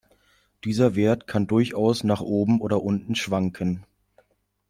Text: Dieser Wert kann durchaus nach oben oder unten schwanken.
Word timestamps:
Dieser 0.63 0.95
Wert 0.95 1.27
kann 1.27 1.45
durchaus 1.45 2.03
nach 2.03 2.21
oben 2.21 2.59
oder 2.59 2.81
unten 2.81 3.13
schwanken. 3.13 3.85